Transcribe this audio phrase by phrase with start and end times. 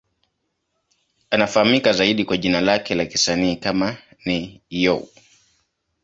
[1.29, 5.07] Anafahamika zaidi kwa jina lake la kisanii kama Ne-Yo.